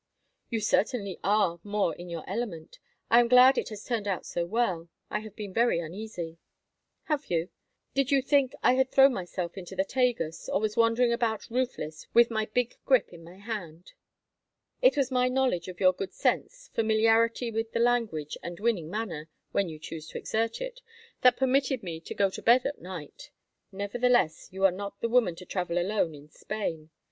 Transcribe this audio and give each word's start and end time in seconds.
"You 0.49 0.61
certainly 0.61 1.19
are 1.23 1.59
more 1.63 1.93
in 1.93 2.09
your 2.09 2.27
element. 2.27 2.79
I 3.11 3.19
am 3.19 3.27
glad 3.27 3.55
it 3.59 3.69
has 3.69 3.85
turned 3.85 4.07
out 4.07 4.25
so 4.25 4.47
well. 4.47 4.89
I 5.11 5.19
have 5.19 5.35
been 5.35 5.53
very 5.53 5.77
uneasy." 5.79 6.39
"Have 7.03 7.27
you? 7.29 7.49
Did 7.93 8.09
you 8.09 8.23
think 8.23 8.53
I 8.63 8.73
had 8.73 8.89
thrown 8.89 9.13
myself 9.13 9.59
into 9.59 9.75
the 9.75 9.85
Tagus, 9.85 10.49
or 10.49 10.59
was 10.59 10.75
wandering 10.75 11.13
about 11.13 11.51
roofless 11.51 12.07
with 12.15 12.31
my 12.31 12.47
big 12.47 12.77
grip 12.83 13.13
in 13.13 13.23
my 13.23 13.37
hand?" 13.37 13.93
"It 14.81 14.97
was 14.97 15.11
my 15.11 15.27
knowledge 15.27 15.67
of 15.67 15.79
your 15.79 15.93
good 15.93 16.13
sense, 16.13 16.71
familiarity 16.73 17.51
with 17.51 17.71
the 17.71 17.79
language, 17.79 18.39
and 18.41 18.59
winning 18.59 18.89
manner—when 18.89 19.69
you 19.69 19.77
choose 19.77 20.07
to 20.07 20.17
exert 20.17 20.61
it—that 20.61 21.37
permitted 21.37 21.83
me 21.83 21.99
to 21.99 22.15
go 22.15 22.31
to 22.31 22.41
bed 22.41 22.65
at 22.65 22.81
night. 22.81 23.29
Nevertheless, 23.71 24.49
you 24.51 24.65
are 24.65 24.71
not 24.71 24.99
the 24.99 25.09
woman 25.09 25.35
to 25.35 25.45
travel 25.45 25.77
alone 25.77 26.15
in 26.15 26.27
Spain. 26.27 26.89